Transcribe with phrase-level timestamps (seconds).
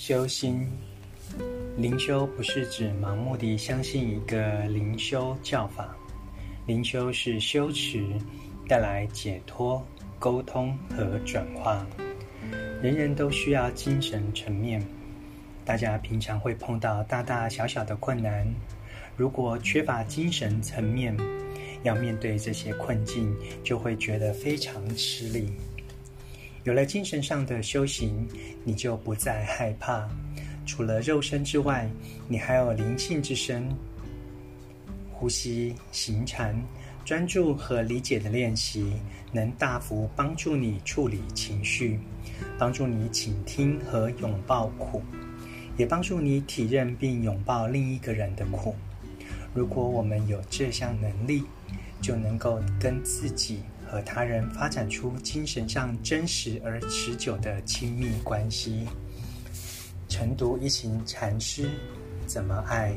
[0.00, 0.66] 修心，
[1.76, 5.94] 灵修不是指盲目地相信一个灵修教法，
[6.66, 8.02] 灵修是修持，
[8.66, 9.86] 带来解脱、
[10.18, 11.86] 沟通和转化。
[12.80, 14.82] 人人都需要精神层面，
[15.66, 18.50] 大家平常会碰到大大小小的困难，
[19.18, 21.14] 如果缺乏精神层面，
[21.82, 25.52] 要面对这些困境，就会觉得非常吃力。
[26.64, 28.28] 有了精神上的修行，
[28.64, 30.08] 你就不再害怕。
[30.66, 31.90] 除了肉身之外，
[32.28, 33.66] 你还有灵性之身。
[35.10, 36.54] 呼吸、行禅、
[37.04, 38.92] 专注和理解的练习，
[39.32, 41.98] 能大幅帮助你处理情绪，
[42.58, 45.02] 帮助你倾听和拥抱苦，
[45.76, 48.74] 也帮助你体认并拥抱另一个人的苦。
[49.52, 51.42] 如果我们有这项能力，
[52.00, 53.60] 就能够跟自己。
[53.90, 58.86] 和他人发展出精神上真实而持久的亲密关系。
[60.08, 61.68] 晨读一行禅师
[62.24, 62.96] 怎么爱？